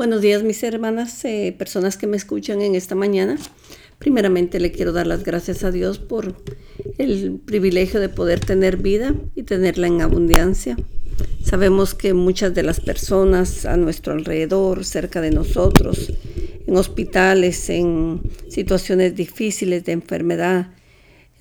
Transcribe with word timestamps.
Buenos 0.00 0.22
días 0.22 0.42
mis 0.42 0.62
hermanas, 0.62 1.22
eh, 1.26 1.54
personas 1.58 1.98
que 1.98 2.06
me 2.06 2.16
escuchan 2.16 2.62
en 2.62 2.74
esta 2.74 2.94
mañana. 2.94 3.36
Primeramente 3.98 4.58
le 4.58 4.72
quiero 4.72 4.92
dar 4.92 5.06
las 5.06 5.24
gracias 5.24 5.62
a 5.62 5.70
Dios 5.70 5.98
por 5.98 6.36
el 6.96 7.38
privilegio 7.44 8.00
de 8.00 8.08
poder 8.08 8.40
tener 8.40 8.78
vida 8.78 9.14
y 9.34 9.42
tenerla 9.42 9.88
en 9.88 10.00
abundancia. 10.00 10.78
Sabemos 11.44 11.92
que 11.92 12.14
muchas 12.14 12.54
de 12.54 12.62
las 12.62 12.80
personas 12.80 13.66
a 13.66 13.76
nuestro 13.76 14.14
alrededor, 14.14 14.86
cerca 14.86 15.20
de 15.20 15.32
nosotros, 15.32 16.10
en 16.66 16.74
hospitales, 16.78 17.68
en 17.68 18.22
situaciones 18.48 19.14
difíciles 19.14 19.84
de 19.84 19.92
enfermedad, 19.92 20.70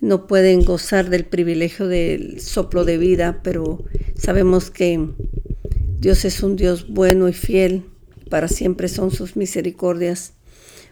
no 0.02 0.28
pueden 0.28 0.66
gozar 0.66 1.10
del 1.10 1.24
privilegio 1.24 1.88
del 1.88 2.42
soplo 2.42 2.84
de 2.84 2.98
vida, 2.98 3.40
pero 3.42 3.86
sabemos 4.16 4.70
que 4.70 5.00
Dios 6.02 6.26
es 6.26 6.44
un 6.44 6.58
Dios 6.58 6.90
bueno 6.90 7.30
y 7.30 7.34
fiel 7.34 7.86
para 8.30 8.48
siempre 8.48 8.88
son 8.88 9.12
sus 9.12 9.36
misericordias. 9.36 10.34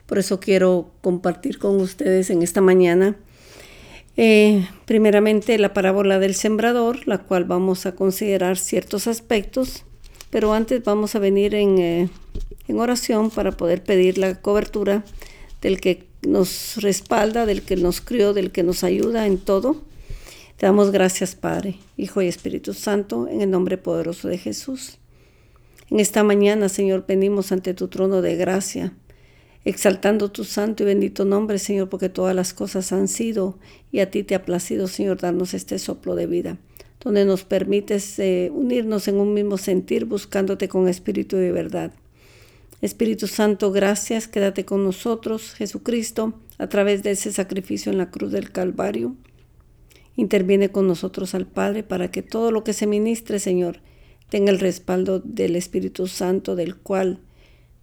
Por 0.05 0.19
eso 0.19 0.39
quiero 0.39 0.91
compartir 1.01 1.59
con 1.59 1.79
ustedes 1.79 2.29
en 2.29 2.41
esta 2.41 2.61
mañana, 2.61 3.17
eh, 4.15 4.67
primeramente 4.85 5.59
la 5.59 5.73
parábola 5.73 6.17
del 6.17 6.33
sembrador, 6.33 7.07
la 7.07 7.19
cual 7.19 7.45
vamos 7.45 7.85
a 7.85 7.93
considerar 7.93 8.57
ciertos 8.57 9.05
aspectos, 9.05 9.85
pero 10.31 10.53
antes 10.53 10.83
vamos 10.83 11.15
a 11.15 11.19
venir 11.19 11.53
en, 11.53 11.77
eh, 11.77 12.09
en 12.67 12.79
oración 12.79 13.29
para 13.29 13.51
poder 13.51 13.83
pedir 13.83 14.17
la 14.17 14.41
cobertura 14.41 15.03
del 15.61 15.79
que 15.79 16.07
nos 16.23 16.77
respalda, 16.77 17.45
del 17.45 17.61
que 17.61 17.75
nos 17.75 18.01
crió, 18.01 18.33
del 18.33 18.51
que 18.51 18.63
nos 18.63 18.83
ayuda 18.83 19.27
en 19.27 19.37
todo. 19.37 19.83
Te 20.57 20.65
damos 20.65 20.91
gracias, 20.91 21.35
Padre, 21.35 21.77
Hijo 21.95 22.21
y 22.23 22.27
Espíritu 22.27 22.73
Santo, 22.73 23.27
en 23.27 23.41
el 23.41 23.51
nombre 23.51 23.77
poderoso 23.77 24.27
de 24.27 24.39
Jesús. 24.39 24.97
En 25.89 26.01
esta 26.01 26.23
mañana, 26.23 26.67
Señor, 26.67 27.05
venimos 27.07 27.51
ante 27.53 27.73
tu 27.73 27.87
trono 27.87 28.21
de 28.21 28.35
gracia, 28.35 28.93
exaltando 29.63 30.31
tu 30.31 30.43
santo 30.43 30.83
y 30.83 30.85
bendito 30.85 31.23
nombre, 31.23 31.59
Señor, 31.59 31.87
porque 31.87 32.09
todas 32.09 32.35
las 32.35 32.53
cosas 32.53 32.91
han 32.91 33.07
sido 33.07 33.57
y 33.91 33.99
a 33.99 34.11
ti 34.11 34.23
te 34.23 34.35
ha 34.35 34.43
placido, 34.43 34.87
Señor, 34.87 35.17
darnos 35.17 35.53
este 35.53 35.79
soplo 35.79 36.15
de 36.15 36.27
vida, 36.27 36.57
donde 36.99 37.23
nos 37.23 37.45
permites 37.45 38.19
eh, 38.19 38.51
unirnos 38.53 39.07
en 39.07 39.15
un 39.15 39.33
mismo 39.33 39.57
sentir, 39.57 40.03
buscándote 40.05 40.67
con 40.67 40.89
espíritu 40.89 41.37
de 41.37 41.53
verdad. 41.53 41.93
Espíritu 42.81 43.27
Santo, 43.27 43.71
gracias, 43.71 44.27
quédate 44.27 44.65
con 44.65 44.83
nosotros, 44.83 45.53
Jesucristo, 45.53 46.33
a 46.57 46.67
través 46.67 47.01
de 47.01 47.11
ese 47.11 47.31
sacrificio 47.31 47.93
en 47.93 47.97
la 47.97 48.11
cruz 48.11 48.33
del 48.33 48.51
Calvario. 48.51 49.15
Interviene 50.17 50.69
con 50.69 50.85
nosotros 50.85 51.33
al 51.33 51.47
Padre 51.47 51.83
para 51.83 52.11
que 52.11 52.23
todo 52.23 52.51
lo 52.51 52.63
que 52.63 52.73
se 52.73 52.87
ministre, 52.87 53.39
Señor, 53.39 53.79
tenga 54.29 54.51
el 54.51 54.59
respaldo 54.59 55.19
del 55.19 55.55
Espíritu 55.55 56.07
Santo, 56.07 56.55
del 56.55 56.75
cual 56.75 57.19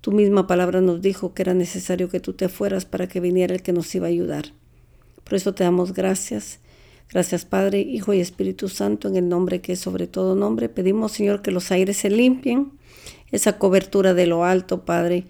tu 0.00 0.12
misma 0.12 0.46
palabra 0.46 0.80
nos 0.80 1.00
dijo 1.00 1.32
que 1.32 1.42
era 1.42 1.54
necesario 1.54 2.10
que 2.10 2.20
tú 2.20 2.34
te 2.34 2.48
fueras 2.48 2.84
para 2.84 3.08
que 3.08 3.20
viniera 3.20 3.54
el 3.54 3.62
que 3.62 3.72
nos 3.72 3.94
iba 3.94 4.06
a 4.06 4.10
ayudar. 4.10 4.52
Por 5.24 5.34
eso 5.34 5.54
te 5.54 5.64
damos 5.64 5.94
gracias. 5.94 6.60
Gracias 7.10 7.44
Padre, 7.44 7.80
Hijo 7.80 8.12
y 8.12 8.20
Espíritu 8.20 8.68
Santo, 8.68 9.08
en 9.08 9.16
el 9.16 9.28
nombre 9.28 9.60
que 9.60 9.72
es 9.72 9.78
sobre 9.78 10.06
todo 10.06 10.34
nombre. 10.34 10.68
Pedimos 10.68 11.12
Señor 11.12 11.40
que 11.40 11.50
los 11.50 11.70
aires 11.70 11.96
se 11.96 12.10
limpien, 12.10 12.72
esa 13.32 13.58
cobertura 13.58 14.12
de 14.12 14.26
lo 14.26 14.44
alto, 14.44 14.84
Padre. 14.84 15.24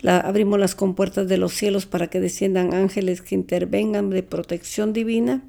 La, 0.00 0.18
abrimos 0.18 0.58
las 0.58 0.74
compuertas 0.74 1.28
de 1.28 1.38
los 1.38 1.52
cielos 1.52 1.86
para 1.86 2.08
que 2.08 2.20
desciendan 2.20 2.74
ángeles 2.74 3.22
que 3.22 3.34
intervengan 3.34 4.10
de 4.10 4.22
protección 4.22 4.92
divina, 4.92 5.42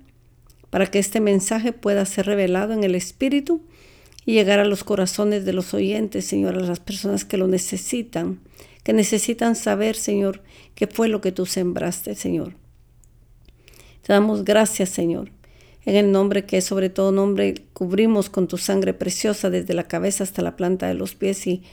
para 0.70 0.88
que 0.88 1.00
este 1.00 1.20
mensaje 1.20 1.74
pueda 1.74 2.06
ser 2.06 2.26
revelado 2.26 2.72
en 2.72 2.86
el 2.86 2.96
Espíritu 2.96 3.62
y 4.26 4.34
llegar 4.34 4.60
a 4.60 4.66
los 4.66 4.84
corazones 4.84 5.46
de 5.46 5.54
los 5.54 5.74
oyentes, 5.74 6.26
Señor, 6.26 6.58
a 6.58 6.62
las 6.62 6.80
personas 6.80 7.26
que 7.26 7.38
lo 7.38 7.48
necesitan, 7.48 8.40
que 8.84 8.94
necesitan 8.94 9.56
saber, 9.56 9.96
Señor, 9.96 10.42
qué 10.76 10.88
fue 10.88 11.08
lo 11.08 11.22
que 11.22 11.32
tú 11.32 11.46
sembraste, 11.46 12.16
Señor. 12.16 12.54
Te 14.04 14.14
damos 14.14 14.44
gracias, 14.44 14.90
Señor. 14.90 15.32
En 15.86 15.96
el 15.96 16.12
nombre 16.12 16.46
que 16.46 16.62
sobre 16.62 16.90
todo 16.90 17.12
nombre, 17.12 17.56
cubrimos 17.74 18.30
con 18.30 18.48
tu 18.48 18.58
sangre 18.58 18.94
preciosa 18.94 19.50
desde 19.50 19.74
la 19.74 19.88
cabeza 19.88 20.24
hasta 20.24 20.44
la 20.44 20.56
planta 20.56 20.88
de 20.88 20.94
los 20.94 21.16
pies 21.16 21.48
y 21.48 21.64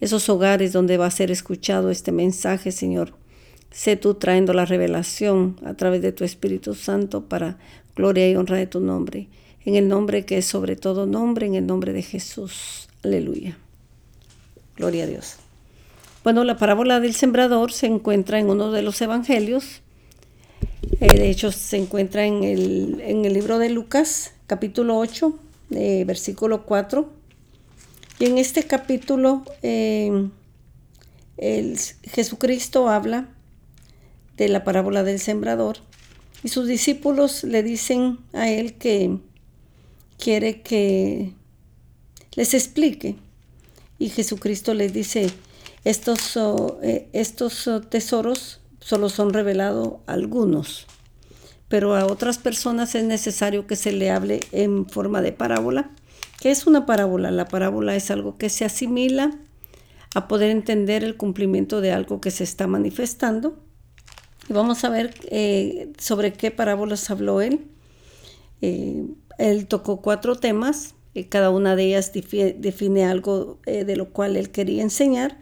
esos 0.00 0.28
hogares 0.28 0.72
donde 0.72 0.96
va 0.96 1.06
a 1.06 1.10
ser 1.10 1.30
escuchado 1.30 1.90
este 1.90 2.12
mensaje, 2.12 2.72
Señor. 2.72 3.14
Sé 3.70 3.96
tú 3.96 4.14
trayendo 4.14 4.54
la 4.54 4.64
revelación 4.64 5.56
a 5.64 5.74
través 5.74 6.00
de 6.00 6.12
tu 6.12 6.24
Espíritu 6.24 6.74
Santo 6.74 7.28
para 7.28 7.58
gloria 7.94 8.30
y 8.30 8.36
honra 8.36 8.56
de 8.56 8.66
tu 8.66 8.80
nombre 8.80 9.28
en 9.68 9.76
el 9.76 9.86
nombre 9.86 10.24
que 10.24 10.38
es 10.38 10.46
sobre 10.46 10.76
todo 10.76 11.04
nombre, 11.04 11.46
en 11.46 11.54
el 11.54 11.66
nombre 11.66 11.92
de 11.92 12.00
Jesús. 12.00 12.88
Aleluya. 13.04 13.58
Gloria 14.78 15.04
a 15.04 15.06
Dios. 15.06 15.36
Bueno, 16.24 16.42
la 16.42 16.56
parábola 16.56 17.00
del 17.00 17.12
sembrador 17.12 17.70
se 17.72 17.86
encuentra 17.86 18.38
en 18.38 18.48
uno 18.48 18.72
de 18.72 18.80
los 18.80 18.98
evangelios. 19.02 19.82
Eh, 21.00 21.18
de 21.18 21.28
hecho, 21.28 21.52
se 21.52 21.76
encuentra 21.76 22.24
en 22.24 22.44
el, 22.44 23.02
en 23.04 23.26
el, 23.26 23.34
libro 23.34 23.58
de 23.58 23.68
Lucas, 23.68 24.32
capítulo 24.46 24.96
8, 24.96 25.38
eh, 25.72 26.04
versículo 26.06 26.64
4. 26.64 27.06
Y 28.20 28.24
en 28.24 28.38
este 28.38 28.62
capítulo, 28.62 29.44
eh, 29.62 30.30
el, 31.36 31.78
Jesucristo 32.04 32.88
habla 32.88 33.28
de 34.38 34.48
la 34.48 34.64
parábola 34.64 35.02
del 35.02 35.20
sembrador 35.20 35.76
y 36.42 36.48
sus 36.48 36.66
discípulos 36.66 37.44
le 37.44 37.62
dicen 37.62 38.18
a 38.32 38.48
él 38.48 38.74
que 38.74 39.18
quiere 40.18 40.60
que 40.62 41.32
les 42.34 42.54
explique. 42.54 43.16
Y 43.98 44.10
Jesucristo 44.10 44.74
les 44.74 44.92
dice, 44.92 45.30
estos, 45.84 46.38
eh, 46.82 47.08
estos 47.12 47.68
tesoros 47.88 48.60
solo 48.80 49.08
son 49.08 49.32
revelados 49.32 49.94
algunos, 50.06 50.86
pero 51.68 51.96
a 51.96 52.06
otras 52.06 52.38
personas 52.38 52.94
es 52.94 53.04
necesario 53.04 53.66
que 53.66 53.76
se 53.76 53.92
le 53.92 54.10
hable 54.10 54.40
en 54.52 54.88
forma 54.88 55.20
de 55.20 55.32
parábola. 55.32 55.90
¿Qué 56.40 56.50
es 56.50 56.66
una 56.66 56.86
parábola? 56.86 57.30
La 57.30 57.48
parábola 57.48 57.96
es 57.96 58.10
algo 58.10 58.38
que 58.38 58.48
se 58.48 58.64
asimila 58.64 59.32
a 60.14 60.28
poder 60.28 60.50
entender 60.50 61.04
el 61.04 61.16
cumplimiento 61.16 61.80
de 61.80 61.92
algo 61.92 62.20
que 62.20 62.30
se 62.30 62.44
está 62.44 62.66
manifestando. 62.66 63.58
Y 64.48 64.52
vamos 64.52 64.84
a 64.84 64.88
ver 64.88 65.14
eh, 65.30 65.92
sobre 65.98 66.32
qué 66.32 66.50
parábolas 66.50 67.10
habló 67.10 67.40
él. 67.40 67.66
Eh, 68.62 69.04
él 69.38 69.66
tocó 69.66 70.02
cuatro 70.02 70.36
temas, 70.36 70.94
y 71.14 71.24
cada 71.24 71.50
una 71.50 71.74
de 71.74 71.86
ellas 71.86 72.12
define 72.12 73.04
algo 73.04 73.58
eh, 73.66 73.84
de 73.84 73.96
lo 73.96 74.10
cual 74.10 74.36
él 74.36 74.50
quería 74.50 74.82
enseñar. 74.82 75.38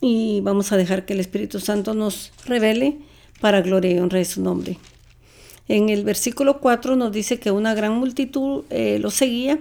Y 0.00 0.40
vamos 0.42 0.72
a 0.72 0.76
dejar 0.76 1.06
que 1.06 1.12
el 1.12 1.20
Espíritu 1.20 1.60
Santo 1.60 1.94
nos 1.94 2.32
revele 2.44 2.98
para 3.40 3.62
gloria 3.62 3.92
y 3.92 3.98
honra 3.98 4.18
de 4.18 4.24
su 4.24 4.42
nombre. 4.42 4.78
En 5.68 5.88
el 5.88 6.04
versículo 6.04 6.60
4 6.60 6.96
nos 6.96 7.12
dice 7.12 7.38
que 7.38 7.50
una 7.50 7.74
gran 7.74 7.94
multitud 7.94 8.64
eh, 8.70 8.98
lo 8.98 9.10
seguía 9.10 9.60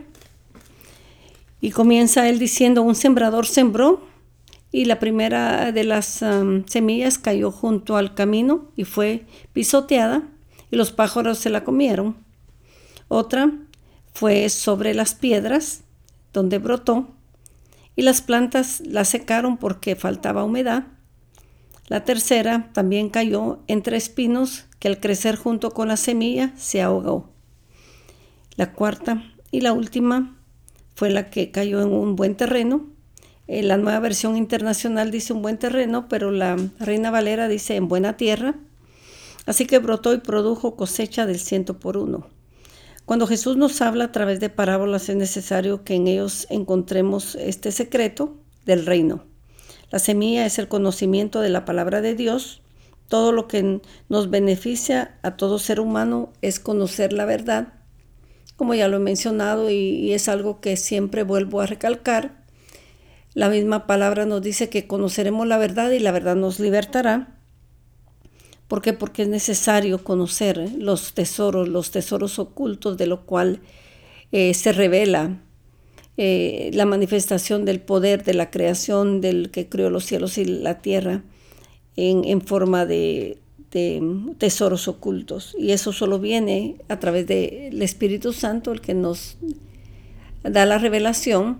y 1.62 1.72
comienza 1.72 2.28
él 2.28 2.40
diciendo, 2.40 2.82
un 2.82 2.96
sembrador 2.96 3.46
sembró 3.46 4.02
y 4.72 4.86
la 4.86 5.00
primera 5.00 5.72
de 5.72 5.84
las 5.84 6.24
semillas 6.66 7.18
cayó 7.20 7.52
junto 7.52 7.98
al 7.98 8.16
camino 8.16 8.72
y 8.76 8.86
fue 8.86 9.26
pisoteada 9.54 10.24
y 10.72 10.76
los 10.76 10.92
pájaros 10.92 11.38
se 11.38 11.50
la 11.50 11.64
comieron. 11.64 12.16
Otra 13.14 13.52
fue 14.14 14.48
sobre 14.48 14.94
las 14.94 15.16
piedras 15.16 15.82
donde 16.32 16.60
brotó 16.60 17.10
y 17.98 18.04
las 18.04 18.22
plantas 18.22 18.82
la 18.86 19.04
secaron 19.04 19.58
porque 19.58 19.98
faltaba 19.98 20.46
humedad. 20.46 20.86
La 21.90 22.06
tercera 22.06 22.70
también 22.72 23.10
cayó 23.10 23.60
entre 23.68 23.98
espinos 23.98 24.64
que 24.80 24.88
al 24.88 25.02
crecer 25.02 25.36
junto 25.36 25.72
con 25.72 25.90
la 25.90 25.98
semilla 25.98 26.54
se 26.56 26.82
ahogó. 26.82 27.30
La 28.56 28.72
cuarta 28.72 29.22
y 29.52 29.60
la 29.60 29.74
última 29.74 30.38
fue 30.96 31.10
la 31.10 31.30
que 31.30 31.52
cayó 31.52 31.82
en 31.82 31.92
un 31.92 32.16
buen 32.16 32.38
terreno. 32.38 32.88
En 33.46 33.68
la 33.68 33.76
nueva 33.76 34.00
versión 34.00 34.38
internacional 34.38 35.12
dice 35.12 35.34
un 35.34 35.42
buen 35.42 35.58
terreno, 35.58 36.08
pero 36.08 36.32
la 36.32 36.56
Reina 36.80 37.12
Valera 37.12 37.50
dice 37.50 37.76
en 37.76 37.90
buena 37.90 38.16
tierra. 38.16 38.56
Así 39.46 39.66
que 39.66 39.80
brotó 39.80 40.14
y 40.14 40.20
produjo 40.20 40.78
cosecha 40.78 41.26
del 41.26 41.40
ciento 41.40 41.78
por 41.78 41.98
uno. 41.98 42.30
Cuando 43.12 43.28
Jesús 43.28 43.58
nos 43.58 43.82
habla 43.82 44.06
a 44.06 44.12
través 44.14 44.40
de 44.40 44.50
parábolas 44.50 45.10
es 45.10 45.18
necesario 45.18 45.84
que 45.84 45.96
en 45.96 46.08
ellos 46.08 46.48
encontremos 46.50 47.36
este 47.36 47.74
secreto 47.74 48.38
del 48.64 48.86
reino. 48.86 49.26
La 49.90 50.00
semilla 50.00 50.46
es 50.46 50.58
el 50.60 50.70
conocimiento 50.70 51.42
de 51.42 51.50
la 51.50 51.66
palabra 51.66 52.00
de 52.00 52.16
Dios. 52.16 52.62
Todo 53.10 53.34
lo 53.34 53.50
que 53.50 53.82
nos 54.08 54.30
beneficia 54.30 55.20
a 55.24 55.36
todo 55.36 55.60
ser 55.60 55.82
humano 55.82 56.32
es 56.42 56.62
conocer 56.62 57.12
la 57.12 57.26
verdad. 57.26 57.74
Como 58.56 58.76
ya 58.76 58.88
lo 58.88 58.96
he 58.96 59.02
mencionado 59.02 59.70
y, 59.70 60.14
es 60.14 60.30
algo 60.30 60.62
que 60.62 60.78
siempre 60.78 61.24
vuelvo 61.24 61.60
a 61.60 61.66
recalcar, 61.66 62.46
la 63.34 63.50
misma 63.50 63.88
palabra 63.88 64.26
nos 64.26 64.42
dice 64.42 64.70
que 64.70 64.88
conoceremos 64.88 65.46
la 65.48 65.58
verdad 65.58 65.92
y 65.92 66.00
la 66.00 66.14
verdad 66.14 66.38
nos 66.38 66.62
libertará. 66.62 67.41
¿Por 68.72 68.82
qué? 68.82 68.94
Porque 68.94 69.24
es 69.24 69.28
necesario 69.28 70.02
conocer 70.02 70.72
los 70.78 71.12
tesoros, 71.14 71.68
los 71.68 71.92
tesoros 71.92 72.40
ocultos 72.40 72.98
de 72.98 73.06
lo 73.06 73.26
cual 73.26 73.60
eh, 74.32 74.54
se 74.54 74.72
revela 74.72 75.42
eh, 76.16 76.72
la 76.74 76.86
manifestación 76.86 77.66
del 77.66 77.82
poder 77.82 78.24
de 78.24 78.34
la 78.34 78.50
creación 78.50 79.20
del 79.20 79.52
que 79.52 79.68
creó 79.68 79.90
los 79.90 80.06
cielos 80.06 80.38
y 80.38 80.46
la 80.46 80.80
tierra 80.82 81.22
en, 81.98 82.40
forma 82.40 82.86
de, 82.86 83.40
tesoros 84.38 84.88
ocultos. 84.88 85.54
Y 85.60 85.72
eso 85.74 85.92
solo 85.92 86.20
viene 86.20 86.78
a 86.88 86.98
través 86.98 87.28
del 87.28 87.82
Espíritu 87.82 88.32
Santo, 88.32 88.72
el 88.72 88.80
que 88.80 88.94
nos 88.94 89.36
da 90.44 90.66
la 90.66 90.78
revelación. 90.78 91.60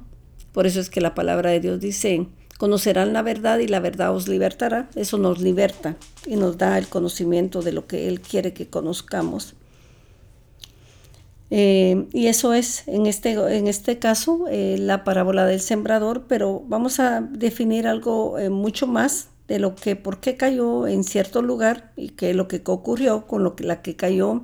Por 0.54 0.66
eso 0.66 0.80
es 0.80 0.90
que 0.90 1.02
la 1.02 1.14
palabra 1.14 1.50
de 1.50 1.60
Dios 1.60 1.82
dice, 1.82 2.28
conocerán 2.62 3.12
la 3.12 3.24
verdad 3.24 3.58
y 3.58 3.68
la 3.68 3.80
verdad 3.80 4.16
os 4.16 4.28
libertará. 4.28 4.88
Eso 4.94 5.18
nos 5.18 5.42
liberta 5.42 5.96
y 6.28 6.36
nos 6.36 6.60
da 6.60 6.78
el 6.78 6.88
conocimiento 6.90 7.64
de 7.64 7.72
lo 7.72 7.88
que 7.88 8.08
Él 8.08 8.22
quiere 8.22 8.54
que 8.54 8.68
conozcamos. 8.68 9.56
Eh, 11.50 12.06
y 12.14 12.28
eso 12.28 12.54
es, 12.54 12.88
en 12.88 13.08
este, 13.08 13.32
en 13.32 13.66
este 13.66 13.98
caso, 13.98 14.46
eh, 14.48 14.76
la 14.78 15.04
parábola 15.04 15.48
del 15.48 15.60
sembrador, 15.60 16.26
pero 16.28 16.62
vamos 16.68 17.00
a 17.00 17.22
definir 17.22 17.88
algo 17.88 18.38
eh, 18.38 18.52
mucho 18.52 18.86
más 18.86 19.30
de 19.48 19.58
lo 19.58 19.74
que, 19.74 19.96
por 19.96 20.20
qué 20.20 20.38
cayó 20.38 20.86
en 20.86 21.04
cierto 21.04 21.42
lugar 21.42 21.92
y 21.96 22.10
qué 22.10 22.36
lo 22.36 22.48
que 22.48 22.62
ocurrió 22.64 23.26
con 23.26 23.44
lo 23.44 23.56
que, 23.56 23.64
la 23.64 23.82
que 23.82 23.96
cayó 23.96 24.44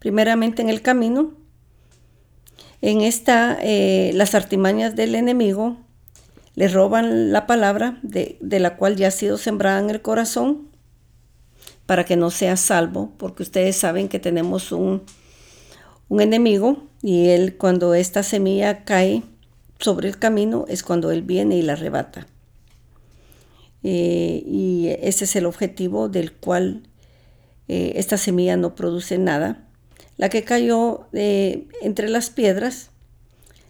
primeramente 0.00 0.62
en 0.62 0.68
el 0.68 0.82
camino. 0.82 1.34
En 2.80 3.02
esta, 3.02 3.60
las 3.62 4.34
artimañas 4.34 4.96
del 4.96 5.14
enemigo 5.14 5.76
le 6.54 6.68
roban 6.68 7.32
la 7.32 7.46
palabra 7.46 7.98
de, 8.02 8.36
de 8.40 8.60
la 8.60 8.76
cual 8.76 8.96
ya 8.96 9.08
ha 9.08 9.12
sido 9.12 9.38
sembrada 9.38 9.80
en 9.80 9.90
el 9.90 10.02
corazón 10.02 10.68
para 11.86 12.04
que 12.04 12.16
no 12.16 12.30
sea 12.30 12.56
salvo, 12.56 13.12
porque 13.16 13.42
ustedes 13.42 13.76
saben 13.76 14.08
que 14.08 14.18
tenemos 14.18 14.72
un 14.72 15.02
un 16.12 16.20
enemigo 16.20 16.76
y 17.00 17.28
él 17.28 17.56
cuando 17.56 17.94
esta 17.94 18.22
semilla 18.22 18.84
cae 18.84 19.22
sobre 19.78 20.10
el 20.10 20.18
camino 20.18 20.66
es 20.68 20.82
cuando 20.82 21.10
él 21.10 21.22
viene 21.22 21.56
y 21.56 21.62
la 21.62 21.72
arrebata. 21.72 22.26
Eh, 23.82 24.42
y 24.46 24.88
ese 25.00 25.24
es 25.24 25.34
el 25.36 25.46
objetivo 25.46 26.10
del 26.10 26.32
cual 26.32 26.82
eh, 27.66 27.94
esta 27.96 28.18
semilla 28.18 28.58
no 28.58 28.74
produce 28.74 29.16
nada. 29.16 29.66
La 30.18 30.28
que 30.28 30.44
cayó 30.44 31.06
eh, 31.14 31.66
entre 31.80 32.10
las 32.10 32.28
piedras, 32.28 32.90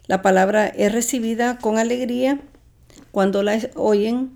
la 0.09 0.21
palabra 0.21 0.67
es 0.67 0.91
recibida 0.91 1.59
con 1.59 1.79
alegría 1.79 2.41
cuando 3.11 3.43
la 3.43 3.59
oyen, 3.75 4.33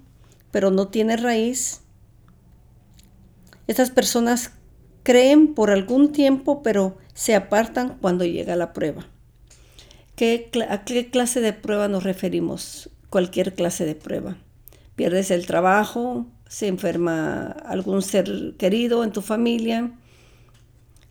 pero 0.51 0.71
no 0.71 0.89
tiene 0.89 1.17
raíz. 1.17 1.81
Estas 3.67 3.91
personas 3.91 4.53
creen 5.03 5.55
por 5.55 5.71
algún 5.71 6.13
tiempo, 6.13 6.63
pero 6.63 6.99
se 7.15 7.35
apartan 7.35 7.99
cuando 8.01 8.25
llega 8.25 8.57
la 8.57 8.73
prueba. 8.73 9.07
¿A 10.69 10.85
qué 10.85 11.11
clase 11.13 11.41
de 11.41 11.53
prueba 11.53 11.89
nos 11.89 12.05
referimos? 12.05 12.91
Cualquier 13.11 13.55
clase 13.55 13.85
de 13.85 13.95
prueba. 13.95 14.39
Pierdes 14.95 15.31
el 15.31 15.47
trabajo, 15.47 16.27
se 16.49 16.69
enferma 16.69 17.49
algún 17.49 18.03
ser 18.03 18.55
querido 18.59 19.05
en 19.05 19.13
tu 19.13 19.21
familia, 19.21 19.93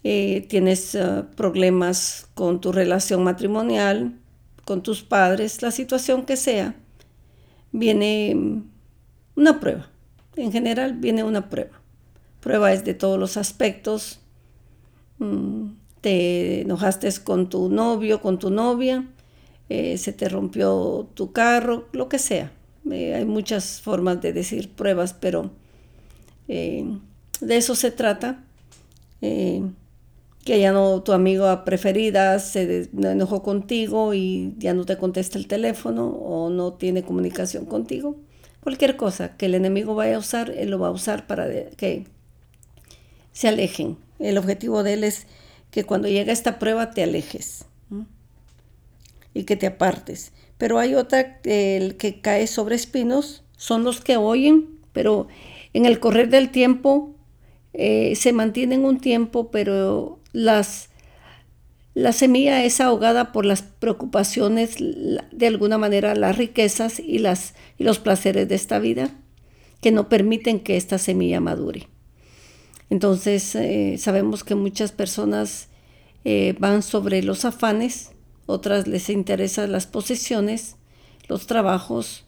eh, 0.03 0.45
tienes 0.50 0.95
eh, 0.95 1.24
problemas 1.36 2.27
con 2.33 2.62
tu 2.62 2.71
relación 2.71 3.24
matrimonial, 3.24 4.19
con 4.63 4.83
tus 4.83 5.03
padres, 5.03 5.62
la 5.62 5.71
situación 5.71 6.25
que 6.25 6.38
sea, 6.38 6.75
viene 7.80 8.63
una 9.36 9.60
prueba. 9.60 9.89
En 10.36 10.51
general 10.51 10.94
viene 10.94 11.24
una 11.24 11.50
prueba. 11.50 11.81
Prueba 12.39 12.74
es 12.74 12.86
de 12.86 12.94
todos 12.94 13.19
los 13.19 13.38
aspectos. 13.38 14.19
Mm, 15.19 15.72
te 16.01 16.62
enojaste 16.62 17.10
con 17.24 17.50
tu 17.50 17.69
novio, 17.69 18.22
con 18.22 18.38
tu 18.38 18.50
novia, 18.50 19.06
eh, 19.69 19.98
se 19.98 20.13
te 20.13 20.30
rompió 20.30 21.07
tu 21.16 21.31
carro, 21.31 21.88
lo 21.94 22.10
que 22.10 22.19
sea. 22.19 22.51
Eh, 22.92 23.16
hay 23.16 23.25
muchas 23.25 23.81
formas 23.81 24.21
de 24.21 24.31
decir 24.31 24.69
pruebas, 24.69 25.13
pero 25.13 25.51
eh, 26.48 26.86
de 27.42 27.57
eso 27.57 27.75
se 27.75 27.92
trata. 27.92 28.44
Que 30.45 30.59
ya 30.59 30.71
no 30.71 31.01
tu 31.01 31.12
amiga 31.12 31.65
preferida 31.65 32.38
se 32.38 32.88
enojó 32.94 33.42
contigo 33.42 34.13
y 34.13 34.53
ya 34.59 34.75
no 34.75 34.86
te 34.86 34.95
contesta 34.95 35.39
el 35.39 35.47
teléfono 35.47 36.07
o 36.07 36.51
no 36.51 36.74
tiene 36.74 37.03
comunicación 37.03 37.65
contigo. 37.65 38.15
Cualquier 38.62 38.95
cosa 38.95 39.36
que 39.38 39.47
el 39.47 39.56
enemigo 39.56 39.95
vaya 39.95 40.15
a 40.15 40.19
usar, 40.19 40.51
él 40.51 40.69
lo 40.69 40.77
va 40.77 40.89
a 40.89 40.92
usar 40.92 41.25
para 41.25 41.47
que 41.71 42.06
se 43.31 43.47
alejen. 43.47 43.97
El 44.19 44.38
objetivo 44.38 44.83
de 44.83 44.94
él 44.94 45.03
es 45.03 45.25
que 45.71 45.83
cuando 45.83 46.07
llega 46.07 46.31
esta 46.31 46.59
prueba 46.59 46.92
te 46.92 47.01
alejes 47.01 47.65
y 49.33 49.45
que 49.45 49.56
te 49.56 49.65
apartes. 49.65 50.31
Pero 50.59 50.77
hay 50.77 50.94
otra, 50.94 51.39
el 51.44 51.97
que 51.97 52.21
cae 52.21 52.45
sobre 52.45 52.75
espinos, 52.75 53.44
son 53.57 53.83
los 53.83 54.00
que 54.00 54.18
oyen, 54.18 54.80
pero 54.94 55.27
en 55.74 55.86
el 55.86 56.00
correr 56.00 56.30
del 56.30 56.51
tiempo 56.51 57.15
eh, 57.74 58.15
se 58.15 58.31
mantienen 58.31 58.86
un 58.86 59.00
tiempo, 59.00 59.50
pero 59.50 60.19
las, 60.35 60.89
la 61.93 62.11
semilla 62.11 62.63
es 62.65 62.81
ahogada 62.81 63.31
por 63.31 63.45
las 63.45 63.61
preocupaciones, 63.61 64.75
de 64.77 65.47
alguna 65.47 65.77
manera 65.77 66.13
las 66.13 66.37
riquezas 66.37 66.99
y, 66.99 67.19
las, 67.19 67.55
y 67.77 67.85
los 67.85 67.99
placeres 67.99 68.49
de 68.49 68.55
esta 68.55 68.79
vida, 68.79 69.09
que 69.81 69.91
no 69.91 70.09
permiten 70.09 70.59
que 70.59 70.77
esta 70.77 70.97
semilla 70.97 71.39
madure. 71.39 71.87
Entonces 72.89 73.55
eh, 73.55 73.97
sabemos 73.97 74.43
que 74.43 74.55
muchas 74.55 74.91
personas 74.91 75.69
eh, 76.25 76.55
van 76.59 76.83
sobre 76.83 77.23
los 77.23 77.45
afanes, 77.45 78.11
otras 78.45 78.87
les 78.87 79.09
interesan 79.09 79.71
las 79.71 79.87
posesiones, 79.87 80.75
los 81.27 81.47
trabajos 81.47 82.25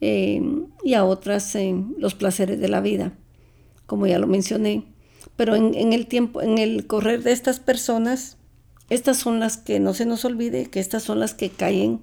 eh, 0.00 0.40
y 0.84 0.94
a 0.94 1.04
otras 1.04 1.56
los 1.98 2.14
placeres 2.14 2.60
de 2.60 2.68
la 2.68 2.80
vida, 2.80 3.12
como 3.86 4.06
ya 4.06 4.18
lo 4.18 4.26
mencioné. 4.26 4.84
Pero 5.36 5.54
en, 5.54 5.92
el 5.92 6.06
tiempo, 6.06 6.42
en 6.42 6.58
el 6.58 6.86
correr 6.86 7.22
de 7.22 7.32
estas 7.32 7.60
personas, 7.60 8.36
estas 8.90 9.18
son 9.18 9.40
las 9.40 9.56
que 9.56 9.80
no 9.80 9.94
se 9.94 10.06
nos 10.06 10.24
olvide 10.24 10.66
que 10.66 10.80
estas 10.80 11.02
son 11.02 11.20
las 11.20 11.34
que 11.34 11.50
caen 11.50 12.00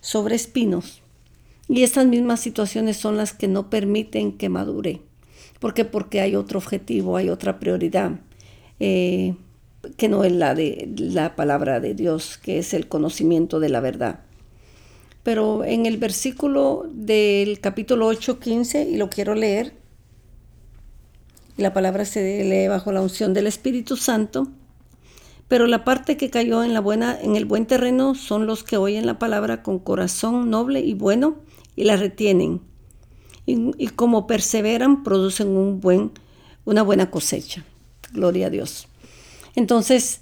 sobre 0.00 0.34
espinos. 0.34 1.02
Y 1.68 1.82
estas 1.82 2.06
mismas 2.06 2.40
situaciones 2.40 2.96
son 2.96 3.16
las 3.16 3.32
que 3.32 3.48
no 3.48 3.70
permiten 3.70 4.32
que 4.36 4.48
madure. 4.48 5.00
¿Por 5.58 5.74
qué? 5.74 5.84
Porque 5.84 6.20
hay 6.20 6.36
otro 6.36 6.58
objetivo, 6.58 7.16
hay 7.16 7.28
otra 7.28 7.58
prioridad, 7.58 8.20
eh, 8.78 9.34
que 9.96 10.08
no 10.08 10.24
es 10.24 10.32
la 10.32 10.54
de 10.54 10.88
la 10.96 11.34
palabra 11.34 11.80
de 11.80 11.94
Dios, 11.94 12.38
que 12.38 12.58
es 12.58 12.74
el 12.74 12.88
conocimiento 12.88 13.58
de 13.58 13.68
la 13.68 13.80
verdad. 13.80 14.20
Pero 15.22 15.64
en 15.64 15.86
el 15.86 15.96
versículo 15.96 16.86
del 16.92 17.60
capítulo 17.60 18.06
8, 18.06 18.38
15, 18.38 18.90
y 18.90 18.96
lo 18.96 19.10
quiero 19.10 19.34
leer, 19.34 19.72
la 21.56 21.72
palabra 21.72 22.04
se 22.04 22.44
lee 22.44 22.68
bajo 22.68 22.92
la 22.92 23.00
unción 23.00 23.34
del 23.34 23.46
Espíritu 23.46 23.96
Santo, 23.96 24.48
pero 25.48 25.66
la 25.66 25.84
parte 25.84 26.16
que 26.16 26.30
cayó 26.30 26.62
en, 26.64 26.74
la 26.74 26.80
buena, 26.80 27.18
en 27.20 27.36
el 27.36 27.44
buen 27.44 27.66
terreno 27.66 28.14
son 28.14 28.46
los 28.46 28.64
que 28.64 28.76
oyen 28.76 29.06
la 29.06 29.18
palabra 29.18 29.62
con 29.62 29.78
corazón 29.78 30.50
noble 30.50 30.80
y 30.80 30.94
bueno 30.94 31.36
y 31.76 31.84
la 31.84 31.96
retienen 31.96 32.60
y, 33.46 33.86
como 33.88 34.26
perseveran, 34.26 35.04
producen 35.04 35.48
un 35.48 35.80
buen, 35.80 36.10
una 36.64 36.82
buena 36.82 37.10
cosecha. 37.10 37.64
Gloria 38.12 38.48
a 38.48 38.50
Dios. 38.50 38.88
Entonces, 39.54 40.20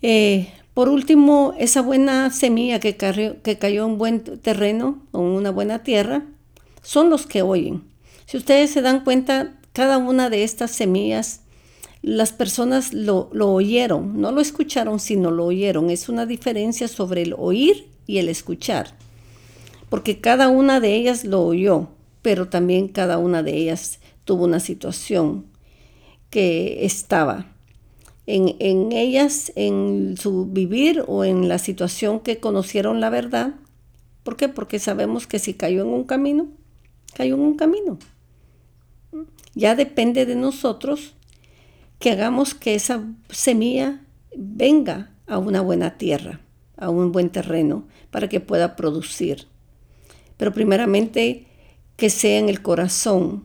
eh, 0.00 0.50
por 0.72 0.88
último, 0.88 1.54
esa 1.58 1.82
buena 1.82 2.30
semilla 2.30 2.80
que, 2.80 2.96
que 2.96 3.58
cayó 3.58 3.84
en 3.84 3.98
buen 3.98 4.22
terreno 4.22 5.02
o 5.12 5.20
en 5.20 5.26
una 5.26 5.50
buena 5.50 5.82
tierra, 5.82 6.24
son 6.82 7.10
los 7.10 7.26
que 7.26 7.42
oyen. 7.42 7.84
Si 8.24 8.38
ustedes 8.38 8.70
se 8.70 8.80
dan 8.80 9.04
cuenta, 9.04 9.60
cada 9.72 9.98
una 9.98 10.30
de 10.30 10.44
estas 10.44 10.70
semillas, 10.70 11.40
las 12.02 12.32
personas 12.32 12.92
lo, 12.92 13.30
lo, 13.32 13.52
oyeron, 13.52 14.20
no 14.20 14.32
lo 14.32 14.40
escucharon, 14.40 15.00
sino 15.00 15.30
lo 15.30 15.46
oyeron. 15.46 15.90
Es 15.90 16.08
una 16.08 16.26
diferencia 16.26 16.88
sobre 16.88 17.22
el 17.22 17.34
oír 17.38 17.88
y 18.06 18.18
el 18.18 18.28
escuchar, 18.28 18.94
porque 19.88 20.20
cada 20.20 20.48
una 20.48 20.80
de 20.80 20.94
ellas 20.94 21.24
lo 21.24 21.42
oyó 21.42 21.88
pero 22.22 22.48
también 22.48 22.88
cada 22.88 23.18
una 23.18 23.42
de 23.42 23.56
ellas 23.56 23.98
tuvo 24.24 24.44
una 24.44 24.60
situación 24.60 25.44
que 26.30 26.86
estaba 26.86 27.52
en, 28.26 28.54
en, 28.60 28.92
ellas, 28.92 29.52
en 29.56 30.16
su 30.16 30.46
vivir 30.46 31.04
o 31.08 31.24
en 31.24 31.48
la 31.48 31.58
situación 31.58 32.20
que 32.20 32.38
conocieron 32.38 33.00
la 33.00 33.10
verdad. 33.10 33.56
¿Por 34.22 34.36
qué? 34.36 34.48
Porque 34.48 34.78
sabemos 34.78 35.26
que 35.26 35.40
si 35.40 35.54
cayó 35.54 35.82
en 35.82 35.88
un 35.88 36.04
camino, 36.04 36.46
cayó 37.14 37.34
en 37.34 37.40
un 37.40 37.56
camino. 37.56 37.98
Ya 39.54 39.74
depende 39.74 40.26
de 40.26 40.34
nosotros 40.34 41.14
que 41.98 42.10
hagamos 42.10 42.54
que 42.54 42.74
esa 42.74 43.04
semilla 43.30 44.00
venga 44.36 45.10
a 45.26 45.38
una 45.38 45.60
buena 45.60 45.98
tierra, 45.98 46.40
a 46.76 46.90
un 46.90 47.12
buen 47.12 47.30
terreno, 47.30 47.86
para 48.10 48.28
que 48.28 48.40
pueda 48.40 48.76
producir. 48.76 49.46
Pero 50.36 50.52
primeramente 50.52 51.46
que 51.96 52.10
sea 52.10 52.38
en 52.38 52.48
el 52.48 52.62
corazón, 52.62 53.44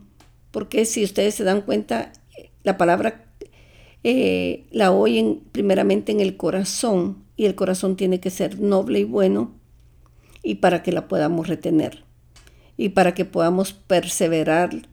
porque 0.51 0.85
si 0.85 1.03
ustedes 1.03 1.35
se 1.35 1.43
dan 1.43 1.61
cuenta, 1.61 2.11
la 2.63 2.77
palabra 2.77 3.25
eh, 4.03 4.65
la 4.71 4.91
oyen 4.91 5.41
primeramente 5.51 6.11
en 6.11 6.21
el 6.21 6.37
corazón 6.37 7.25
y 7.35 7.45
el 7.45 7.55
corazón 7.55 7.95
tiene 7.95 8.19
que 8.19 8.29
ser 8.29 8.59
noble 8.59 8.99
y 8.99 9.03
bueno 9.03 9.53
y 10.43 10.55
para 10.55 10.81
que 10.81 10.91
la 10.91 11.07
podamos 11.07 11.47
retener 11.47 12.03
y 12.77 12.89
para 12.89 13.13
que 13.13 13.25
podamos 13.25 13.73
perseverar 13.73 14.87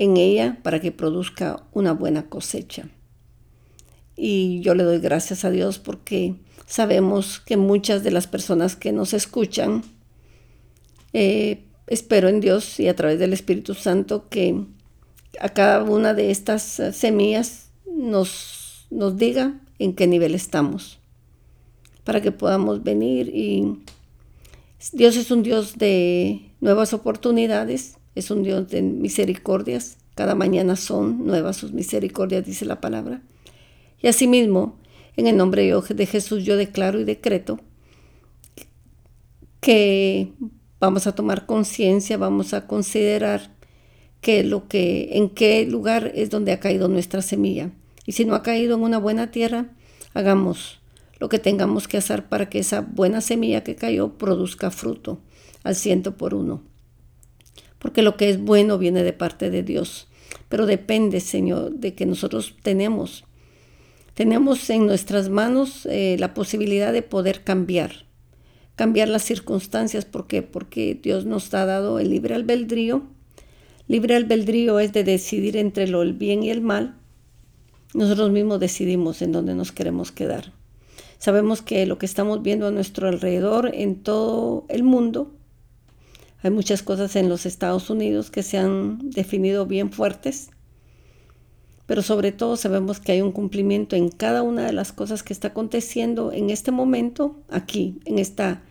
en 0.00 0.16
ella 0.16 0.58
para 0.62 0.80
que 0.80 0.92
produzca 0.92 1.62
una 1.72 1.92
buena 1.92 2.30
cosecha. 2.30 2.88
Y 4.16 4.62
yo 4.62 4.74
le 4.74 4.82
doy 4.82 4.98
gracias 4.98 5.44
a 5.44 5.50
Dios 5.50 5.78
porque 5.78 6.36
sabemos 6.64 7.38
que 7.38 7.58
muchas 7.58 8.02
de 8.02 8.10
las 8.10 8.26
personas 8.26 8.76
que 8.76 8.92
nos 8.92 9.12
escuchan, 9.12 9.82
eh, 11.12 11.64
espero 11.86 12.30
en 12.30 12.40
Dios 12.40 12.80
y 12.80 12.88
a 12.88 12.96
través 12.96 13.18
del 13.18 13.34
Espíritu 13.34 13.74
Santo 13.74 14.26
que 14.30 14.64
a 15.38 15.50
cada 15.50 15.82
una 15.82 16.14
de 16.14 16.30
estas 16.30 16.62
semillas 16.92 17.68
nos, 17.84 18.86
nos 18.90 19.18
diga 19.18 19.60
en 19.78 19.94
qué 19.94 20.06
nivel 20.06 20.34
estamos, 20.34 20.98
para 22.04 22.22
que 22.22 22.32
podamos 22.32 22.82
venir 22.82 23.28
y 23.28 23.82
Dios 24.92 25.16
es 25.16 25.30
un 25.30 25.42
Dios 25.42 25.76
de 25.76 26.52
nuevas 26.62 26.94
oportunidades, 26.94 27.98
es 28.14 28.30
un 28.30 28.42
Dios 28.42 28.68
de 28.68 28.82
misericordias, 28.82 29.98
cada 30.14 30.34
mañana 30.34 30.76
son 30.76 31.24
nuevas 31.26 31.56
sus 31.56 31.72
misericordias, 31.72 32.44
dice 32.44 32.64
la 32.64 32.80
palabra. 32.80 33.22
Y 34.02 34.08
asimismo, 34.08 34.78
en 35.16 35.26
el 35.26 35.36
nombre 35.36 35.62
de 35.62 36.06
Jesús 36.06 36.44
yo 36.44 36.56
declaro 36.56 37.00
y 37.00 37.04
decreto 37.04 37.60
que 39.60 40.32
vamos 40.78 41.06
a 41.06 41.14
tomar 41.14 41.46
conciencia, 41.46 42.16
vamos 42.16 42.54
a 42.54 42.66
considerar 42.66 43.54
que 44.20 44.42
lo 44.42 44.68
que, 44.68 45.10
en 45.12 45.30
qué 45.30 45.66
lugar 45.66 46.12
es 46.14 46.30
donde 46.30 46.52
ha 46.52 46.60
caído 46.60 46.88
nuestra 46.88 47.22
semilla. 47.22 47.70
Y 48.06 48.12
si 48.12 48.24
no 48.24 48.34
ha 48.34 48.42
caído 48.42 48.76
en 48.76 48.82
una 48.82 48.98
buena 48.98 49.30
tierra, 49.30 49.72
hagamos 50.14 50.80
lo 51.18 51.28
que 51.28 51.38
tengamos 51.38 51.86
que 51.86 51.98
hacer 51.98 52.28
para 52.28 52.48
que 52.48 52.58
esa 52.58 52.80
buena 52.80 53.20
semilla 53.20 53.62
que 53.62 53.76
cayó 53.76 54.18
produzca 54.18 54.70
fruto 54.70 55.20
al 55.62 55.76
ciento 55.76 56.16
por 56.16 56.34
uno. 56.34 56.62
Porque 57.80 58.02
lo 58.02 58.16
que 58.16 58.30
es 58.30 58.40
bueno 58.40 58.78
viene 58.78 59.02
de 59.02 59.12
parte 59.12 59.50
de 59.50 59.64
Dios. 59.64 60.06
Pero 60.48 60.66
depende, 60.66 61.18
Señor, 61.18 61.72
de 61.72 61.94
que 61.94 62.06
nosotros 62.06 62.54
tenemos. 62.62 63.24
Tenemos 64.14 64.70
en 64.70 64.86
nuestras 64.86 65.28
manos 65.28 65.86
eh, 65.86 66.16
la 66.20 66.32
posibilidad 66.34 66.92
de 66.92 67.02
poder 67.02 67.42
cambiar. 67.42 68.04
Cambiar 68.76 69.08
las 69.08 69.24
circunstancias. 69.24 70.04
¿Por 70.04 70.28
qué? 70.28 70.42
Porque 70.42 70.96
Dios 71.02 71.26
nos 71.26 71.52
ha 71.54 71.66
dado 71.66 71.98
el 71.98 72.10
libre 72.10 72.36
albedrío 72.36 73.08
Libre 73.90 74.14
albedrío 74.14 74.78
es 74.78 74.92
de 74.92 75.02
decidir 75.02 75.56
entre 75.56 75.88
lo 75.88 76.02
el 76.02 76.12
bien 76.12 76.44
y 76.44 76.50
el 76.50 76.60
mal. 76.60 76.94
Nosotros 77.92 78.30
mismos 78.30 78.60
decidimos 78.60 79.20
en 79.20 79.32
dónde 79.32 79.56
nos 79.56 79.72
queremos 79.72 80.12
quedar. 80.12 80.52
Sabemos 81.18 81.60
que 81.60 81.84
lo 81.86 81.98
que 81.98 82.06
estamos 82.06 82.40
viendo 82.40 82.68
a 82.68 82.70
nuestro 82.70 83.08
alrededor 83.08 83.72
en 83.74 83.96
todo 83.96 84.64
el 84.68 84.84
mundo, 84.84 85.32
hay 86.42 86.50
muchas 86.50 86.82
cosas 86.82 87.16
en 87.16 87.28
los 87.28 87.46
Estados 87.46 87.90
Unidos 87.90 88.30
que 88.30 88.42
se 88.42 88.58
han 88.58 89.10
definido 89.10 89.66
bien 89.66 89.92
fuertes, 89.92 90.50
pero 91.86 92.02
sobre 92.02 92.32
todo 92.32 92.56
sabemos 92.56 93.00
que 93.00 93.12
hay 93.12 93.20
un 93.20 93.32
cumplimiento 93.32 93.96
en 93.96 94.10
cada 94.10 94.42
una 94.42 94.64
de 94.64 94.72
las 94.72 94.92
cosas 94.92 95.22
que 95.22 95.32
está 95.32 95.48
aconteciendo 95.48 96.32
en 96.32 96.50
este 96.50 96.70
momento, 96.70 97.36
aquí, 97.50 97.98
en 98.04 98.18
esta, 98.18 98.62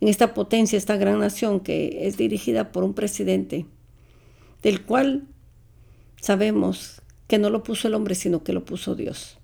en 0.00 0.08
esta 0.08 0.34
potencia, 0.34 0.78
esta 0.78 0.96
gran 0.96 1.18
nación 1.18 1.60
que 1.60 2.06
es 2.06 2.16
dirigida 2.16 2.72
por 2.72 2.84
un 2.84 2.94
presidente 2.94 3.66
del 4.62 4.84
cual 4.84 5.26
sabemos 6.20 7.02
que 7.26 7.38
no 7.38 7.50
lo 7.50 7.62
puso 7.62 7.88
el 7.88 7.94
hombre, 7.94 8.14
sino 8.14 8.42
que 8.42 8.52
lo 8.52 8.64
puso 8.64 8.94
Dios. 8.94 9.38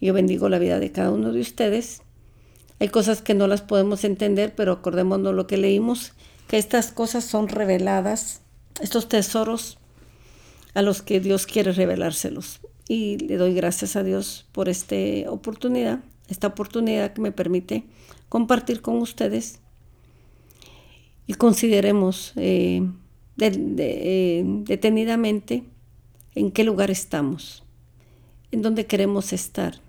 Yo 0.00 0.14
bendigo 0.14 0.48
la 0.48 0.58
vida 0.58 0.80
de 0.80 0.92
cada 0.92 1.10
uno 1.10 1.32
de 1.32 1.40
ustedes. 1.40 2.02
Hay 2.78 2.88
cosas 2.88 3.20
que 3.20 3.34
no 3.34 3.46
las 3.46 3.60
podemos 3.62 4.04
entender, 4.04 4.54
pero 4.54 4.72
acordémonos 4.72 5.34
lo 5.34 5.46
que 5.46 5.58
leímos, 5.58 6.14
que 6.50 6.58
estas 6.58 6.90
cosas 6.90 7.22
son 7.22 7.46
reveladas, 7.46 8.42
estos 8.80 9.08
tesoros 9.08 9.78
a 10.74 10.82
los 10.82 11.00
que 11.00 11.20
Dios 11.20 11.46
quiere 11.46 11.70
revelárselos. 11.70 12.58
Y 12.88 13.18
le 13.18 13.36
doy 13.36 13.54
gracias 13.54 13.94
a 13.94 14.02
Dios 14.02 14.48
por 14.50 14.68
esta 14.68 14.96
oportunidad, 15.28 16.00
esta 16.26 16.48
oportunidad 16.48 17.12
que 17.12 17.20
me 17.20 17.30
permite 17.30 17.84
compartir 18.28 18.82
con 18.82 18.96
ustedes 18.96 19.60
y 21.28 21.34
consideremos 21.34 22.32
eh, 22.34 22.82
eh, 23.38 24.42
detenidamente 24.44 25.62
en 26.34 26.50
qué 26.50 26.64
lugar 26.64 26.90
estamos, 26.90 27.62
en 28.50 28.62
dónde 28.62 28.86
queremos 28.86 29.32
estar. 29.32 29.80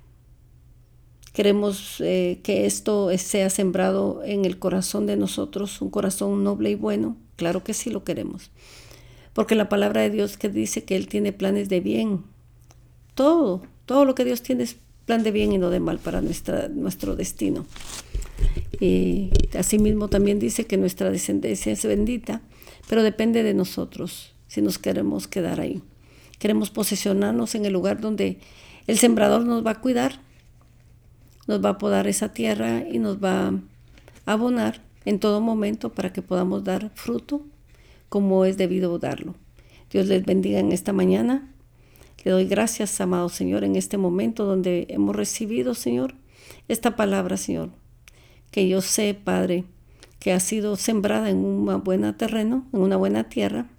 Queremos 1.33 2.01
eh, 2.01 2.39
que 2.43 2.65
esto 2.65 3.09
sea 3.17 3.49
sembrado 3.49 4.21
en 4.23 4.45
el 4.45 4.59
corazón 4.59 5.05
de 5.05 5.17
nosotros, 5.17 5.81
un 5.81 5.89
corazón 5.89 6.43
noble 6.43 6.71
y 6.71 6.75
bueno. 6.75 7.17
Claro 7.35 7.63
que 7.63 7.73
sí 7.73 7.89
lo 7.89 8.03
queremos. 8.03 8.51
Porque 9.33 9.55
la 9.55 9.69
palabra 9.69 10.01
de 10.01 10.09
Dios 10.09 10.37
que 10.37 10.49
dice 10.49 10.83
que 10.83 10.95
Él 10.95 11.07
tiene 11.07 11.31
planes 11.31 11.69
de 11.69 11.79
bien. 11.79 12.23
Todo, 13.15 13.61
todo 13.85 14.05
lo 14.05 14.15
que 14.15 14.25
Dios 14.25 14.41
tiene 14.41 14.63
es 14.63 14.75
plan 15.05 15.23
de 15.23 15.31
bien 15.31 15.53
y 15.53 15.57
no 15.57 15.69
de 15.69 15.79
mal 15.79 15.99
para 15.99 16.21
nuestra, 16.21 16.67
nuestro 16.67 17.15
destino. 17.15 17.65
Y 18.79 19.29
asimismo 19.57 20.07
también 20.07 20.39
dice 20.39 20.65
que 20.65 20.77
nuestra 20.77 21.11
descendencia 21.11 21.71
es 21.71 21.85
bendita 21.85 22.41
pero 22.91 23.03
depende 23.03 23.41
de 23.43 23.53
nosotros 23.53 24.33
si 24.47 24.61
nos 24.61 24.77
queremos 24.77 25.27
quedar 25.27 25.61
ahí. 25.61 25.81
Queremos 26.39 26.71
posicionarnos 26.71 27.55
en 27.55 27.65
el 27.65 27.71
lugar 27.71 28.01
donde 28.01 28.39
el 28.85 28.97
sembrador 28.97 29.45
nos 29.45 29.65
va 29.65 29.71
a 29.71 29.79
cuidar, 29.79 30.19
nos 31.47 31.63
va 31.63 31.69
a 31.69 31.77
podar 31.77 32.07
esa 32.07 32.33
tierra 32.33 32.87
y 32.87 32.99
nos 32.99 33.23
va 33.23 33.47
a 33.47 33.53
abonar 34.25 34.81
en 35.05 35.19
todo 35.19 35.41
momento 35.41 35.91
para 35.91 36.13
que 36.13 36.21
podamos 36.21 36.63
dar 36.63 36.91
fruto 36.95 37.41
como 38.09 38.45
es 38.45 38.57
debido 38.57 38.97
darlo. 38.99 39.35
Dios 39.89 40.07
les 40.07 40.25
bendiga 40.25 40.59
en 40.59 40.71
esta 40.71 40.93
mañana. 40.93 41.49
Le 42.23 42.31
doy 42.31 42.45
gracias, 42.45 43.01
amado 43.01 43.29
Señor, 43.29 43.63
en 43.63 43.75
este 43.75 43.97
momento 43.97 44.45
donde 44.45 44.85
hemos 44.89 45.15
recibido, 45.15 45.73
Señor, 45.73 46.15
esta 46.67 46.95
palabra, 46.95 47.37
Señor, 47.37 47.69
que 48.51 48.67
yo 48.67 48.81
sé, 48.81 49.13
Padre, 49.13 49.63
que 50.19 50.33
ha 50.33 50.39
sido 50.39 50.75
sembrada 50.75 51.29
en 51.29 51.37
un 51.37 51.83
buen 51.83 52.15
terreno, 52.15 52.67
en 52.73 52.81
una 52.81 52.95
buena 52.95 53.27
tierra, 53.27 53.69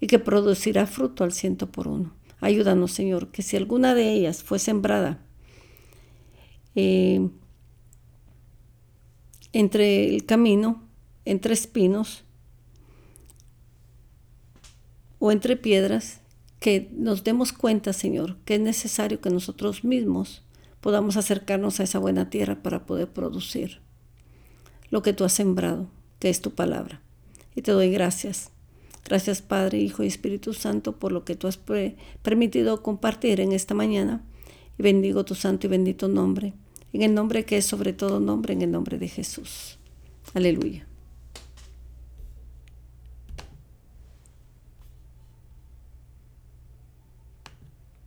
y 0.00 0.06
que 0.06 0.18
producirá 0.18 0.86
fruto 0.86 1.24
al 1.24 1.32
ciento 1.32 1.70
por 1.70 1.88
uno. 1.88 2.12
Ayúdanos, 2.40 2.92
Señor, 2.92 3.28
que 3.28 3.42
si 3.42 3.56
alguna 3.56 3.94
de 3.94 4.12
ellas 4.12 4.42
fue 4.42 4.58
sembrada 4.58 5.20
eh, 6.74 7.28
entre 9.52 10.14
el 10.14 10.24
camino, 10.24 10.82
entre 11.24 11.54
espinos 11.54 12.24
o 15.18 15.30
entre 15.30 15.56
piedras, 15.56 16.20
que 16.58 16.90
nos 16.92 17.24
demos 17.24 17.52
cuenta, 17.52 17.92
Señor, 17.92 18.36
que 18.44 18.54
es 18.54 18.60
necesario 18.60 19.20
que 19.20 19.30
nosotros 19.30 19.84
mismos 19.84 20.42
podamos 20.80 21.16
acercarnos 21.16 21.80
a 21.80 21.82
esa 21.82 21.98
buena 21.98 22.30
tierra 22.30 22.62
para 22.62 22.86
poder 22.86 23.08
producir 23.08 23.80
lo 24.90 25.02
que 25.02 25.12
tú 25.12 25.24
has 25.24 25.32
sembrado, 25.32 25.88
que 26.18 26.28
es 26.28 26.40
tu 26.40 26.52
palabra. 26.52 27.00
Y 27.54 27.62
te 27.62 27.72
doy 27.72 27.90
gracias. 27.90 28.50
Gracias 29.04 29.42
Padre, 29.42 29.78
Hijo 29.78 30.04
y 30.04 30.06
Espíritu 30.06 30.54
Santo 30.54 30.98
por 30.98 31.12
lo 31.12 31.24
que 31.24 31.34
tú 31.34 31.48
has 31.48 31.58
permitido 32.22 32.82
compartir 32.82 33.40
en 33.40 33.52
esta 33.52 33.74
mañana. 33.74 34.22
Y 34.78 34.82
bendigo 34.82 35.24
tu 35.24 35.34
santo 35.34 35.66
y 35.66 35.70
bendito 35.70 36.08
nombre. 36.08 36.54
En 36.92 37.02
el 37.02 37.14
nombre 37.14 37.44
que 37.44 37.58
es 37.58 37.66
sobre 37.66 37.92
todo 37.92 38.20
nombre, 38.20 38.52
en 38.52 38.62
el 38.62 38.70
nombre 38.70 38.98
de 38.98 39.08
Jesús. 39.08 39.78
Aleluya. 40.34 40.86